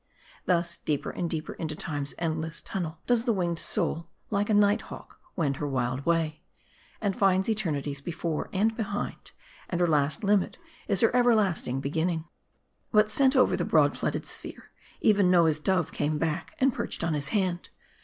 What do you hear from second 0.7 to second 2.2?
deeper and deeper into Time's